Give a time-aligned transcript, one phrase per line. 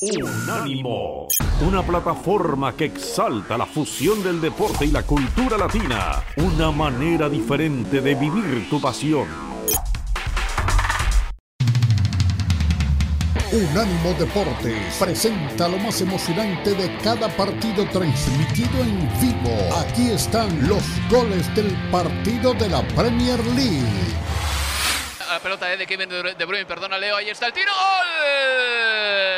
[0.00, 1.26] Unánimo,
[1.60, 8.00] una plataforma que exalta la fusión del deporte y la cultura latina, una manera diferente
[8.00, 9.26] de vivir tu pasión.
[13.50, 19.74] Unánimo Deportes presenta lo más emocionante de cada partido transmitido en vivo.
[19.80, 24.14] Aquí están los goles del partido de la Premier League.
[25.28, 27.72] La pelota es de Kevin De Bruyne, perdona Leo, ahí está el tiro.
[27.72, 28.08] ¡Gol!
[28.14, 29.37] ¡Gol,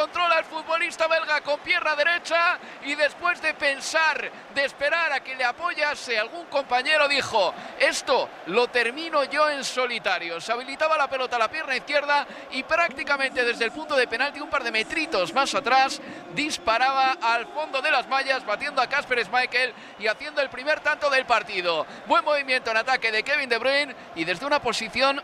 [0.00, 5.36] controla el futbolista belga con pierna derecha y después de pensar, de esperar a que
[5.36, 10.40] le apoyase algún compañero, dijo, esto lo termino yo en solitario.
[10.40, 14.40] Se habilitaba la pelota a la pierna izquierda y prácticamente desde el punto de penalti,
[14.40, 16.00] un par de metritos más atrás,
[16.32, 21.10] disparaba al fondo de las mallas, batiendo a Casper Schmeichel y haciendo el primer tanto
[21.10, 21.86] del partido.
[22.06, 25.20] Buen movimiento en ataque de Kevin De Bruyne y desde una posición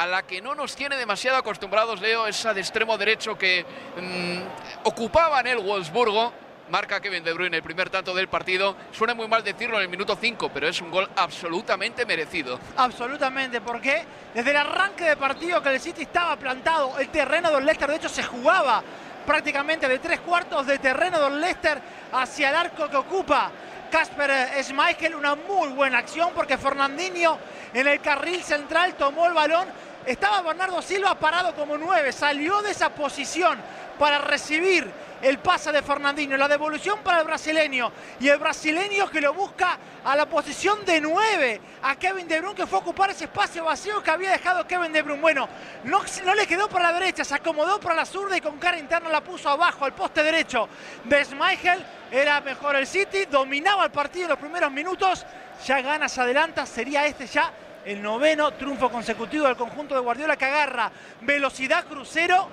[0.00, 3.66] a la que no nos tiene demasiado acostumbrados, Leo, esa de extremo derecho que
[3.98, 6.32] mmm, ocupaba en el Wolfsburgo.
[6.70, 8.76] Marca Kevin De Bruyne el primer tanto del partido.
[8.92, 12.58] Suena muy mal decirlo en el minuto 5, pero es un gol absolutamente merecido.
[12.78, 17.66] Absolutamente, porque desde el arranque de partido que el City estaba plantado, el terreno del
[17.66, 18.82] Leicester de hecho se jugaba
[19.26, 21.78] prácticamente de tres cuartos de terreno del Leicester
[22.12, 23.50] hacia el arco que ocupa
[23.90, 25.14] Casper Schmeichel.
[25.14, 27.36] Una muy buena acción porque Fernandinho
[27.74, 29.89] en el carril central tomó el balón.
[30.06, 32.12] Estaba Bernardo Silva parado como nueve.
[32.12, 33.58] Salió de esa posición
[33.98, 34.90] para recibir
[35.22, 36.36] el pase de Fernandinho.
[36.36, 37.92] La devolución para el brasileño.
[38.18, 41.60] Y el brasileño que lo busca a la posición de nueve.
[41.82, 44.92] A Kevin De Bruyne que fue a ocupar ese espacio vacío que había dejado Kevin
[44.92, 45.20] De Bruyne.
[45.20, 45.48] Bueno,
[45.84, 47.22] no, no le quedó para la derecha.
[47.22, 50.68] Se acomodó para la zurda y con cara interna la puso abajo al poste derecho
[51.04, 51.84] de Schmeichel.
[52.10, 53.26] Era mejor el City.
[53.26, 55.26] Dominaba el partido en los primeros minutos.
[55.66, 56.64] Ya gana, se adelanta.
[56.64, 57.52] Sería este ya
[57.84, 60.90] el noveno triunfo consecutivo del conjunto de Guardiola que agarra
[61.22, 62.48] velocidad crucero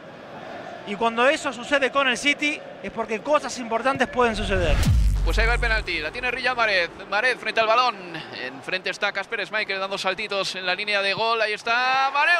[0.88, 4.76] y cuando eso sucede con el City es porque cosas importantes pueden suceder.
[5.26, 7.98] Pues ahí va el penalti, la tiene Riyad Mahrez, Mahrez frente al balón,
[8.42, 12.38] enfrente está Casper Schmeichel dando saltitos en la línea de gol, ahí está Mahrez,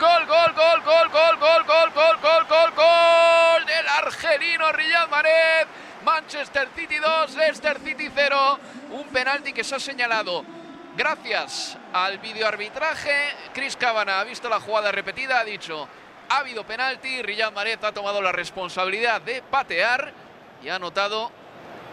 [0.00, 5.08] gol, gol, gol, gol, gol, gol, gol, gol, gol, gol, gol, gol del argelino Riyad
[5.08, 5.68] Mahrez,
[6.04, 8.58] Manchester City 2, Leicester City 0,
[8.90, 10.44] un penalti que se ha señalado
[11.00, 13.10] gracias al videoarbitraje,
[13.54, 15.88] Chris Cabana ha visto la jugada repetida, ha dicho
[16.28, 20.12] ha habido penalti, Riyad Mahrez ha tomado la responsabilidad de patear
[20.62, 21.32] y ha anotado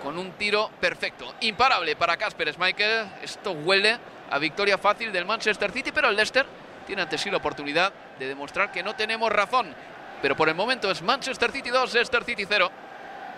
[0.03, 1.34] con un tiro perfecto.
[1.40, 3.97] Imparable para Casper Schmeichel, esto huele
[4.29, 6.45] a victoria fácil del Manchester City, pero el Leicester
[6.85, 9.74] tiene ante sí la oportunidad de demostrar que no tenemos razón.
[10.22, 12.69] Pero por el momento es Manchester City 2, Leicester City 0.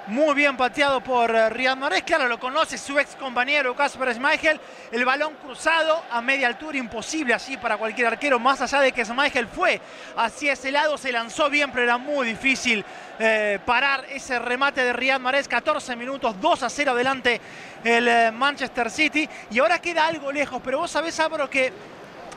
[0.07, 4.59] Muy bien pateado por uh, Riyad Mahrez, claro, lo conoce su ex compañero Casper Schmeichel.
[4.91, 9.05] El balón cruzado a media altura, imposible así para cualquier arquero, más allá de que
[9.05, 9.79] Schmeichel fue
[10.15, 12.83] hacia ese lado, se lanzó bien, pero era muy difícil
[13.19, 15.47] eh, parar ese remate de Riyad Mahrez.
[15.47, 17.39] 14 minutos, 2 a 0 adelante
[17.83, 19.29] el eh, Manchester City.
[19.51, 21.71] Y ahora queda algo lejos, pero vos sabés, Álvaro, que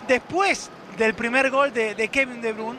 [0.07, 2.79] después del primer gol de, de Kevin De Bruyne,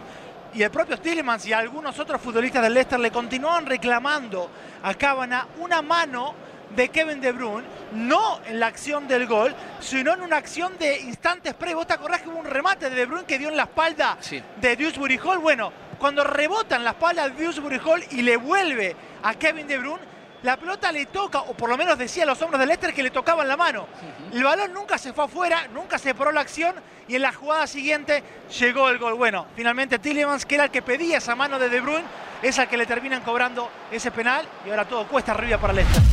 [0.53, 4.49] y el propio Tillemans y algunos otros futbolistas del Leicester le continúan reclamando
[4.83, 6.35] a Cábana una mano
[6.75, 10.99] de Kevin De Bruyne, no en la acción del gol, sino en una acción de
[11.01, 11.77] instantes previos.
[11.81, 14.17] ¿Vos te acordás que hubo un remate de De Bruyne que dio en la espalda
[14.19, 14.41] Sí.
[14.59, 15.37] de Dewsbury Hall?
[15.37, 19.77] Bueno, cuando rebota en la espalda de Dewsbury Hall y le vuelve a Kevin De
[19.77, 20.12] Bruyne,
[20.43, 23.01] la pelota le toca, o por lo menos decía a los hombros del Leicester que
[23.01, 23.87] le tocaban la mano.
[24.31, 26.75] El balón nunca se fue afuera, nunca se paró la acción
[27.07, 28.23] y en la jugada siguiente
[28.59, 29.13] llegó el gol.
[29.15, 32.05] Bueno, finalmente Tillemans, que era el que pedía esa mano de De Bruyne,
[32.41, 36.03] es al que le terminan cobrando ese penal y ahora todo cuesta arriba para Leicester.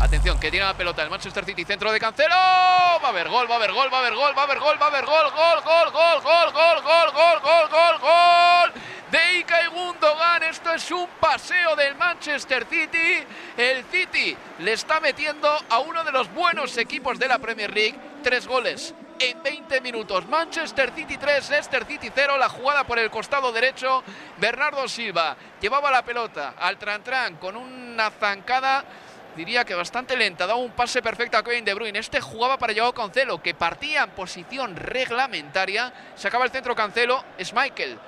[0.00, 2.34] Atención, que tiene la pelota el Manchester City, centro de Cancelo.
[2.34, 4.58] Va a haber gol, va a haber gol, va a haber gol, va a haber
[4.58, 8.72] gol, va a haber gol, gol, gol, gol, gol, gol, gol, gol, gol, gol, gol.
[9.10, 13.26] De Ilkay Gundogan, esto es un paseo del Manchester City.
[13.56, 17.98] El City le está metiendo a uno de los buenos equipos de la Premier League
[18.22, 20.26] tres goles en 20 minutos.
[20.26, 22.38] Manchester City 3, Leicester City 0.
[22.38, 24.02] La jugada por el costado derecho.
[24.38, 28.84] Bernardo Silva llevaba la pelota al Tran-Tran con una zancada
[29.36, 31.98] diría que bastante lenta, daba un pase perfecto a Kevin De Bruyne.
[31.98, 35.92] Este jugaba para Joao Cancelo, que partía en posición reglamentaria.
[36.16, 37.98] Sacaba el centro Cancelo, Schmeichel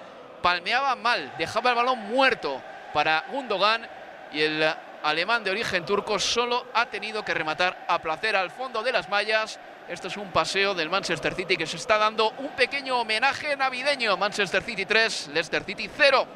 [0.43, 2.61] palmeaba mal, dejaba el balón muerto
[2.93, 3.89] para Gundogan
[4.33, 8.83] y el alemán de origen turco solo ha tenido que rematar a placer al fondo
[8.83, 9.59] de las mallas.
[9.89, 14.17] Esto es un paseo del Manchester City que se está dando un pequeño homenaje navideño.
[14.17, 16.27] Manchester City 3, Leicester City 0.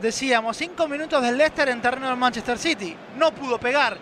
[0.00, 2.96] Decíamos, cinco minutos del Leicester en terreno del Manchester City.
[3.16, 3.96] No pudo pegar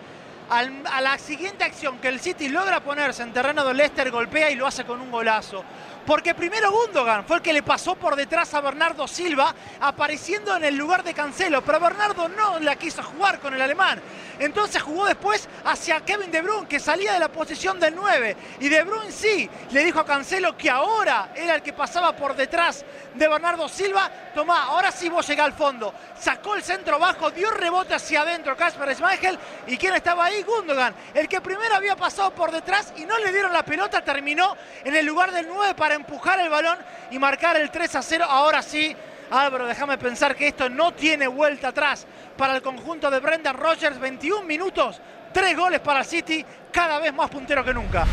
[0.49, 4.55] a la siguiente acción que el City logra ponerse en terreno de Leicester, golpea y
[4.55, 5.63] lo hace con un golazo.
[6.07, 10.63] Porque primero Gundogan fue el que le pasó por detrás a Bernardo Silva, apareciendo en
[10.63, 11.61] el lugar de Cancelo.
[11.61, 14.01] Pero Bernardo no la quiso jugar con el alemán.
[14.39, 18.37] Entonces jugó después hacia Kevin De Bruyne, que salía de la posición del 9.
[18.61, 22.37] Y De Bruyne sí le dijo a Cancelo que ahora era el que pasaba por
[22.37, 24.09] detrás de Bernardo Silva.
[24.33, 25.93] Tomá, ahora sí vos llegás al fondo.
[26.17, 29.37] Sacó el centro bajo, dio rebote hacia adentro Kasper Schmeichel.
[29.67, 30.41] ¿Y quién estaba ahí?
[30.43, 30.95] Gundogan.
[31.13, 34.55] El que primero había pasado por detrás y no le dieron la pelota, terminó
[34.85, 36.77] en el lugar del 9 para empujar el balón
[37.11, 38.25] y marcar el 3 a 0.
[38.27, 38.95] Ahora sí,
[39.29, 42.07] Álvaro, déjame pensar que esto no tiene vuelta atrás
[42.37, 43.99] para el conjunto de Brendan Rodgers.
[43.99, 45.01] 21 minutos,
[45.33, 48.05] 3 goles para City, cada vez más puntero que nunca.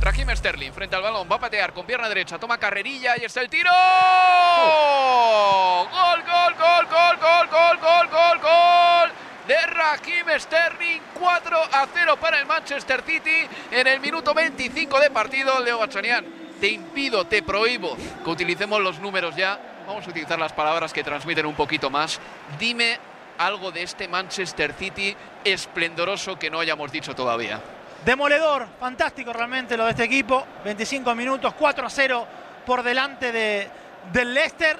[0.00, 3.40] Raheem Sterling frente al balón, va a patear con pierna derecha, toma carrerilla y está
[3.40, 3.70] el tiro.
[5.90, 9.12] Gol, gol, gol, gol, gol, gol, gol, gol, gol
[9.46, 11.00] de Raheem Sterling.
[11.22, 15.60] 4 a 0 para el Manchester City en el minuto 25 de partido.
[15.60, 16.24] Leo Bachanian,
[16.62, 19.58] te impido, te prohíbo que utilicemos los números ya.
[19.84, 22.20] Vamos a utilizar las palabras que transmiten un poquito más.
[22.56, 23.00] Dime
[23.36, 27.60] algo de este Manchester City esplendoroso que no hayamos dicho todavía.
[28.04, 30.46] Demoledor, fantástico realmente lo de este equipo.
[30.64, 32.26] 25 minutos, 4 a 0
[32.64, 33.68] por delante de,
[34.12, 34.78] del Leicester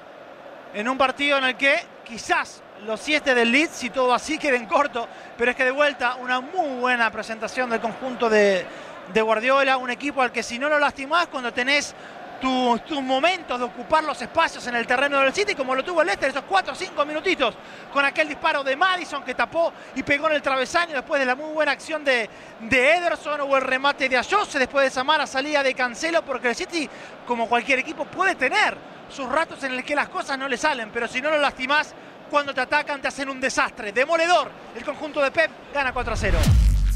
[0.74, 4.66] en un partido en el que quizás los siete del Leeds, si todo así queden
[4.66, 8.66] corto, pero es que de vuelta una muy buena presentación del conjunto de,
[9.12, 11.94] de Guardiola, un equipo al que si no lo lastimás cuando tenés
[12.40, 16.08] tus momentos de ocupar los espacios en el terreno del City, como lo tuvo el
[16.08, 17.54] Leicester, esos 4 o 5 minutitos,
[17.92, 21.36] con aquel disparo de Madison que tapó y pegó en el travesaño después de la
[21.36, 22.28] muy buena acción de,
[22.62, 26.48] de Ederson o el remate de Ayose, después de esa mala salida de Cancelo, porque
[26.48, 26.90] el City,
[27.26, 28.76] como cualquier equipo, puede tener
[29.08, 31.94] sus ratos en los que las cosas no le salen, pero si no lo lastimás,
[32.28, 33.92] cuando te atacan te hacen un desastre.
[33.92, 36.38] Demoledor, el conjunto de Pep gana 4 a 0.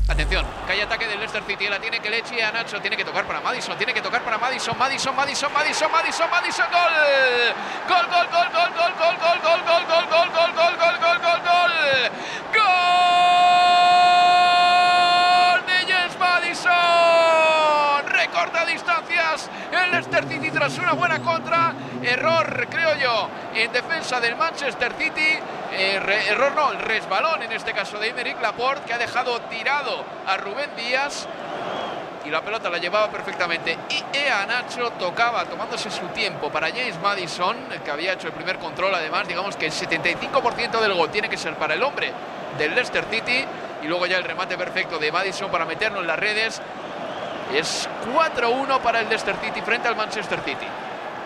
[0.08, 1.66] Atención, que hay ataque del Leicester City.
[1.68, 2.80] La tiene que le eche a Nacho.
[2.80, 3.76] Tiene que tocar para Madison.
[3.76, 4.78] Tiene que tocar para Madison.
[4.78, 6.66] Madison, Madison, Madison, Madison, Madison.
[6.70, 6.92] Gol.
[7.88, 11.18] Gol, gol, gol, gol, gol, gol, gol, gol, gol, gol, gol, gol, gol, gol, gol,
[11.18, 11.72] gol, gol.
[12.54, 12.86] Gol
[15.66, 18.06] de James Madison.
[18.06, 19.50] Recorta distancias.
[19.72, 21.74] El Leicester City tras una buena contra.
[22.02, 25.38] Error, creo yo, en defensa del Manchester City.
[25.72, 30.04] Eh, error no, el resbalón en este caso de Emerick Laporte que ha dejado tirado
[30.26, 31.26] a Rubén Díaz
[32.26, 33.78] y la pelota la llevaba perfectamente.
[33.88, 38.58] Y Ea Nacho tocaba tomándose su tiempo para James Madison, que había hecho el primer
[38.58, 38.94] control.
[38.94, 42.12] Además, digamos que el 75% del gol tiene que ser para el hombre
[42.58, 43.44] del Leicester City.
[43.82, 46.60] Y luego ya el remate perfecto de Madison para meterlo en las redes.
[47.54, 50.66] Es 4-1 para el Leicester City frente al Manchester City.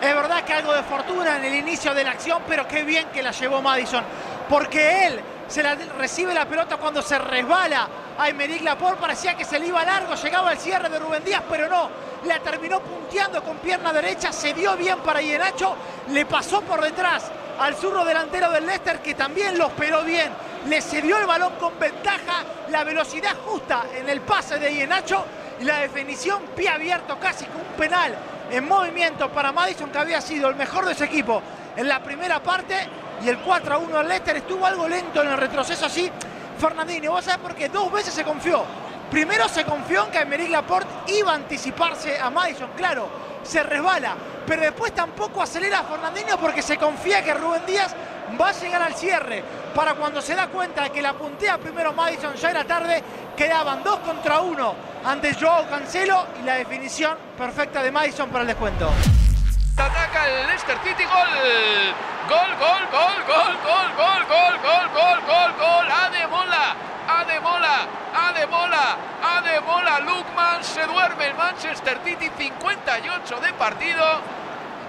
[0.01, 3.09] Es verdad que algo de fortuna en el inicio de la acción, pero qué bien
[3.13, 4.03] que la llevó Madison
[4.51, 7.87] porque él se la, recibe la pelota cuando se resbala.
[8.17, 11.41] A Emerick Laporte, parecía que se le iba largo, llegaba al cierre de Rubén Díaz,
[11.49, 11.89] pero no,
[12.25, 15.75] la terminó punteando con pierna derecha, se dio bien para Ienacho,
[16.09, 20.29] le pasó por detrás al zurro delantero del Leicester que también lo esperó bien,
[20.67, 25.25] le cedió el balón con ventaja, la velocidad justa en el pase de Ienacho
[25.61, 28.15] y la definición pie abierto casi con un penal
[28.51, 31.41] en movimiento para Madison que había sido el mejor de ese equipo
[31.75, 32.75] en la primera parte
[33.23, 36.11] y el 4 a 1 al Leicester estuvo algo lento en el retroceso así.
[36.59, 38.63] Fernandinho, vos sabés porque dos veces se confió.
[39.09, 43.09] Primero se confió en que Emerick Laporte iba a anticiparse a Madison, claro,
[43.43, 47.95] se resbala, pero después tampoco acelera Fernandinho porque se confía que Rubén Díaz
[48.39, 49.43] va a llegar al cierre.
[49.73, 53.03] Para cuando se da cuenta de que la puntea primero Madison ya era tarde,
[53.35, 58.47] quedaban dos contra uno ante Joao Cancelo y la definición perfecta de Madison para el
[58.47, 58.91] descuento.
[59.77, 61.29] Ataca el Leicester City, gol.
[62.29, 65.91] Gol, gol, gol, gol, gol, gol, gol, gol, gol, gol, gol.
[65.91, 66.75] Ademola,
[67.21, 69.99] Ademola, Ademola, Ademola.
[69.99, 74.03] Lukman se duerme el Manchester City, 58 de partido.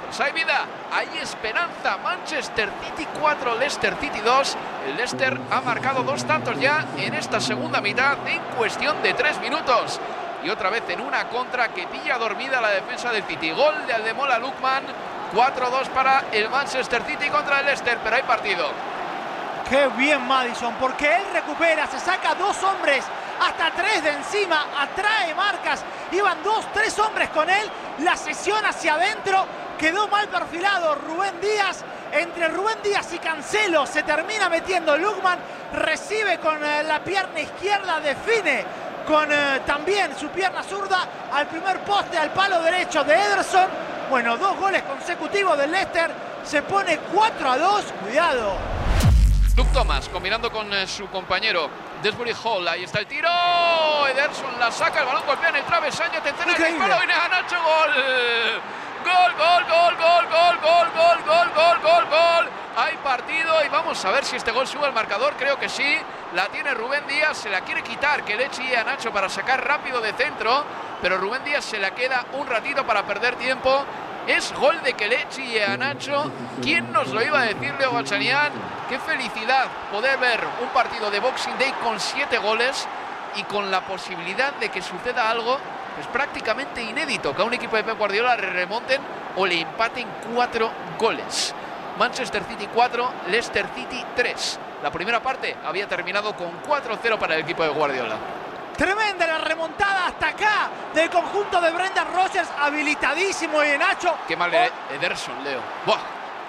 [0.07, 1.99] Pues hay vida, hay esperanza.
[1.99, 4.57] Manchester City 4, Leicester City 2.
[4.89, 9.39] El Leicester ha marcado dos tantos ya en esta segunda mitad en cuestión de tres
[9.39, 10.01] minutos
[10.43, 13.51] y otra vez en una contra que pilla dormida la defensa del City.
[13.51, 14.85] Gol de Aldemola Lukman,
[15.35, 18.92] 4-2 para el Manchester City contra el Leicester, pero hay partido.
[19.69, 23.05] Qué bien Madison, porque él recupera, se saca dos hombres,
[23.41, 28.95] hasta tres de encima, atrae marcas, iban dos, tres hombres con él, la sesión hacia
[28.95, 29.47] adentro,
[29.79, 35.39] quedó mal perfilado Rubén Díaz, entre Rubén Díaz y Cancelo se termina metiendo Lukman,
[35.73, 38.65] recibe con eh, la pierna izquierda, define
[39.07, 43.67] con eh, también su pierna zurda al primer poste, al palo derecho de Ederson.
[44.11, 46.11] Bueno, dos goles consecutivos del Leicester.
[46.45, 47.85] Se pone 4 a 2.
[48.03, 48.72] Cuidado.
[49.55, 51.69] Luke Thomas combinando con eh, su compañero
[52.03, 53.29] Desbury Hall, ahí está el tiro.
[54.09, 56.19] Ederson la saca, el balón golpea en el travesaño.
[56.19, 57.91] Atención al disparo, viene a Nacho, gol.
[59.05, 62.49] Gol, gol, gol, gol, gol, gol, gol, gol, gol, gol, gol.
[62.77, 65.35] Hay partido y vamos a ver si este gol sube al marcador.
[65.39, 65.99] Creo que sí.
[66.35, 69.67] La tiene Rubén Díaz, se la quiere quitar que le eche a Nacho para sacar
[69.67, 70.65] rápido de centro.
[71.03, 73.85] Pero Rubén Díaz se la queda un ratito para perder tiempo.
[74.27, 76.31] Es gol de Kelechi y a Nacho.
[76.63, 78.53] ¿Quién nos lo iba a decir, Leo Bachanian?
[78.89, 82.87] Qué felicidad poder ver un partido de Boxing Day con siete goles
[83.35, 85.59] y con la posibilidad de que suceda algo
[85.97, 89.01] pues prácticamente inédito, que a un equipo de Pep Guardiola le remonten
[89.37, 91.53] o le empaten cuatro goles.
[91.99, 94.59] Manchester City 4, Leicester City 3.
[94.85, 98.17] La primera parte había terminado con 4-0 para el equipo de Guardiola.
[98.77, 104.17] Tremenda la remontada hasta acá del conjunto de Brendan Rogers, habilitadísimo y Nacho.
[104.27, 104.95] Qué mal oh.
[104.95, 105.61] Ederson, Leo.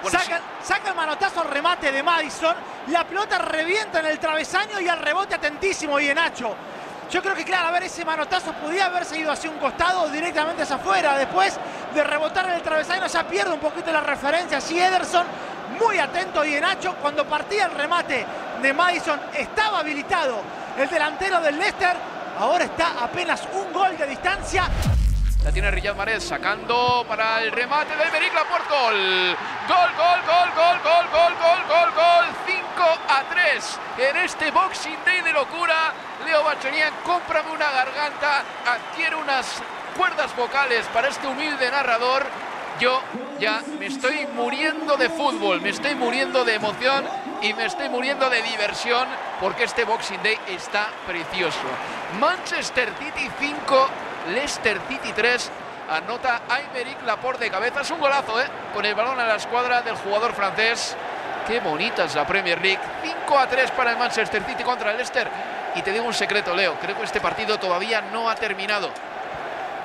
[0.10, 2.56] saca, saca, el manotazo al remate de Madison,
[2.88, 6.56] la pelota revienta en el travesaño y al rebote atentísimo y Nacho.
[7.12, 10.10] Yo creo que, claro, a ver, ese manotazo podía haberse ido hacia un costado o
[10.10, 11.18] directamente hacia afuera.
[11.18, 11.60] Después
[11.94, 14.60] de rebotar en el travesaño, ya pierde un poquito la referencia.
[14.60, 15.28] Sí, Ederson,
[15.80, 18.26] muy atento y Nacho, cuando partía el remate
[18.62, 20.42] de Madison, estaba habilitado
[20.78, 22.13] el delantero del Leicester.
[22.40, 24.68] Ahora está apenas un gol de distancia.
[25.44, 28.70] La tiene Riyad Mahrez sacando para el remate de Emerick Laporte.
[28.70, 29.38] Gol.
[29.68, 32.26] Gol, gol, gol, gol, gol, gol, gol, gol, gol.
[32.46, 32.64] 5
[33.10, 35.94] a 3 en este Boxing Day de locura.
[36.26, 39.62] Leo Bachanian, cómprame una garganta, adquiere unas
[39.98, 42.26] cuerdas vocales para este humilde narrador.
[42.80, 43.02] Yo
[43.40, 47.06] ya me estoy muriendo de fútbol, me estoy muriendo de emoción
[47.42, 49.08] y me estoy muriendo de diversión
[49.40, 51.60] porque este Boxing Day está precioso.
[52.20, 53.88] Manchester City 5,
[54.34, 55.52] Leicester City 3.
[55.90, 57.82] Anota Aymeric Laporte de cabeza.
[57.82, 58.46] Es un golazo, ¿eh?
[58.74, 60.96] Con el balón a la escuadra del jugador francés.
[61.46, 62.80] Qué bonita es la Premier League.
[63.04, 65.30] 5 a 3 para el Manchester City contra el Leicester.
[65.76, 66.76] Y te digo un secreto, Leo.
[66.80, 68.90] Creo que este partido todavía no ha terminado.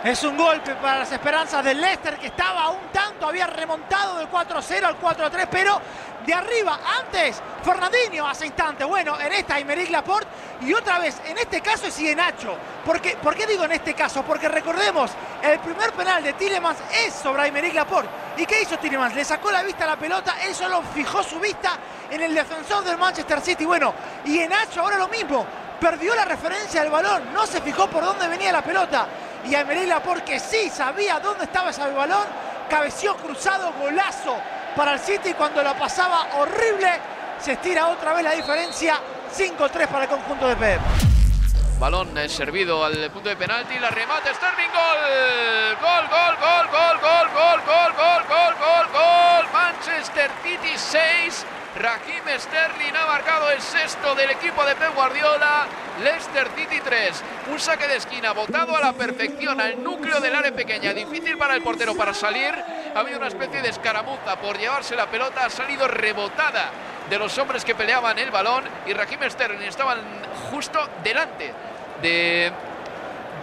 [0.05, 4.31] Es un golpe para las esperanzas del Leicester que estaba un tanto, había remontado del
[4.31, 5.81] 4-0 al 4-3, pero
[6.25, 8.85] de arriba, antes, Fernandinho hace instante.
[8.85, 10.29] Bueno, en esta Aymeric Laporte
[10.61, 12.57] y otra vez, en este caso es Nacho.
[12.85, 14.23] ¿Por qué, ¿Por qué digo en este caso?
[14.23, 15.11] Porque recordemos,
[15.43, 18.09] el primer penal de Tillemans es sobre Aymeric Laporte.
[18.37, 19.17] ¿Y qué hizo Tillemans?
[19.17, 21.77] Le sacó la vista a la pelota, él solo fijó su vista
[22.09, 23.65] en el defensor del Manchester City.
[23.65, 23.93] Bueno,
[24.27, 25.45] y Nacho ahora lo mismo,
[25.81, 29.09] perdió la referencia del balón, no se fijó por dónde venía la pelota
[29.45, 32.27] y a Merela porque sí sabía dónde estaba ese balón.
[32.69, 34.37] Cabeció cruzado, golazo
[34.77, 37.01] para el City cuando lo pasaba horrible.
[37.39, 39.01] Se estira otra vez la diferencia.
[39.37, 40.81] 5-3 para el conjunto de Pep.
[41.79, 47.29] Balón servido al punto de penalti, la remate Sterling, gol, gol, gol, gol, gol, gol,
[47.35, 51.47] gol, gol, gol, gol, gol, gol, Manchester City 6,
[51.79, 55.67] Raheem Sterling ha marcado el sexto del equipo de Pep Guardiola.
[56.03, 57.23] Leicester City 3.
[57.53, 60.93] Un saque de esquina botado a la perfección al núcleo del área pequeña.
[60.93, 62.53] Difícil para el portero para salir.
[62.95, 65.45] Ha habido una especie de escaramuza por llevarse la pelota.
[65.45, 66.71] Ha salido rebotada
[67.09, 68.65] de los hombres que peleaban el balón.
[68.87, 70.01] Y Raheem Sterling estaban
[70.51, 71.53] justo delante
[72.03, 72.53] de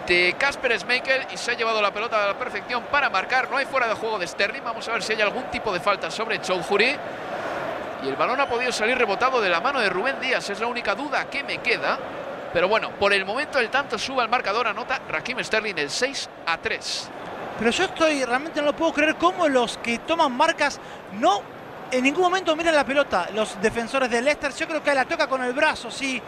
[0.06, 3.50] de Casper Schmeichel y se ha llevado la pelota a la perfección para marcar.
[3.50, 4.62] No hay fuera de juego de Sterling.
[4.62, 6.96] Vamos a ver si hay algún tipo de falta sobre Choujouri.
[8.06, 10.48] Y el balón ha podido salir rebotado de la mano de Rubén Díaz.
[10.48, 11.98] Es la única duda que me queda.
[12.52, 14.68] Pero bueno, por el momento el tanto sube al marcador.
[14.68, 17.10] Anota Raheem Sterling el 6 a 3.
[17.58, 20.78] Pero yo estoy, realmente no lo puedo creer, cómo los que toman marcas
[21.14, 21.42] no
[21.90, 23.28] en ningún momento miran la pelota.
[23.34, 26.22] Los defensores del Leicester, yo creo que la toca con el brazo, sí.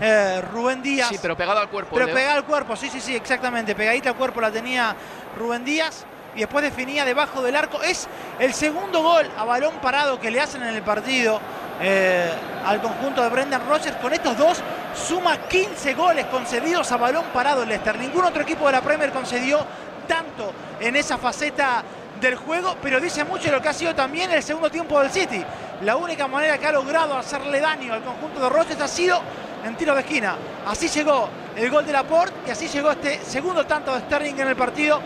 [0.00, 1.08] Eh, Rubén Díaz.
[1.08, 1.96] Sí, pero pegado al cuerpo.
[1.96, 3.74] Pero pegado al cuerpo, sí, sí, sí, exactamente.
[3.74, 4.94] Pegadita al cuerpo la tenía
[5.36, 7.82] Rubén Díaz y después definía debajo del arco.
[7.82, 11.40] Es el segundo gol a balón parado que le hacen en el partido
[11.80, 12.30] eh,
[12.64, 13.96] al conjunto de Brendan Rodgers.
[13.96, 14.62] Con estos dos
[14.94, 17.98] suma 15 goles concedidos a balón parado el Leicester.
[17.98, 19.64] Ningún otro equipo de la Premier concedió
[20.06, 21.82] tanto en esa faceta
[22.20, 25.42] del juego, pero dice mucho lo que ha sido también el segundo tiempo del City.
[25.82, 29.20] La única manera que ha logrado hacerle daño al conjunto de Rodgers ha sido
[29.64, 30.36] en tiro de esquina.
[30.66, 34.48] Así llegó el gol de Laporte y así llegó este segundo tanto de Sterling en
[34.48, 35.00] el partido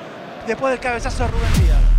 [0.48, 1.98] después del cabezazo de Rubén Díaz.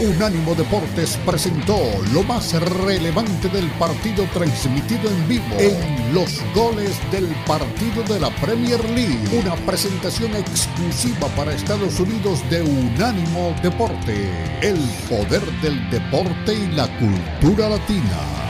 [0.00, 1.78] Unánimo Deportes presentó
[2.14, 8.30] lo más relevante del partido transmitido en vivo en los goles del partido de la
[8.36, 9.18] Premier League.
[9.32, 14.30] Una presentación exclusiva para Estados Unidos de Unánimo Deporte.
[14.62, 18.49] El poder del deporte y la cultura latina.